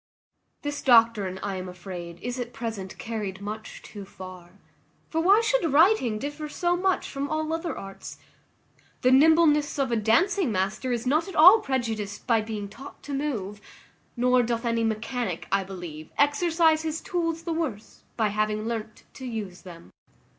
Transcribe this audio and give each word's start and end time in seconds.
This 0.63 0.81
doctrine, 0.81 1.39
I 1.43 1.57
am 1.57 1.69
afraid, 1.69 2.17
is 2.23 2.39
at 2.39 2.53
present 2.53 2.97
carried 2.97 3.39
much 3.39 3.83
too 3.83 4.03
far: 4.03 4.53
for 5.11 5.21
why 5.21 5.41
should 5.41 5.71
writing 5.71 6.17
differ 6.17 6.49
so 6.49 6.75
much 6.75 7.07
from 7.07 7.29
all 7.29 7.53
other 7.53 7.77
arts? 7.77 8.17
The 9.03 9.11
nimbleness 9.11 9.77
of 9.77 9.91
a 9.91 9.95
dancing 9.95 10.51
master 10.51 10.91
is 10.91 11.05
not 11.05 11.27
at 11.27 11.35
all 11.35 11.59
prejudiced 11.59 12.25
by 12.25 12.41
being 12.41 12.67
taught 12.67 13.03
to 13.03 13.13
move; 13.13 13.61
nor 14.17 14.41
doth 14.41 14.65
any 14.65 14.83
mechanic, 14.83 15.47
I 15.51 15.63
believe, 15.63 16.09
exercise 16.17 16.81
his 16.81 16.99
tools 16.99 17.43
the 17.43 17.53
worse 17.53 18.01
by 18.17 18.29
having 18.29 18.63
learnt 18.65 19.03
to 19.13 19.25
use 19.27 19.61
them. 19.61 19.91